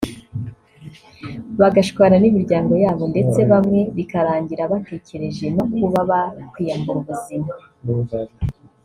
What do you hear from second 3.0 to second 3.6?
ndetse